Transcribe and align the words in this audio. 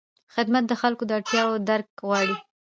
خدمت 0.33 0.63
د 0.67 0.73
خلکو 0.81 1.03
د 1.05 1.11
اړتیاوو 1.17 1.63
درک 1.69 1.87
غواړي. 2.07 2.35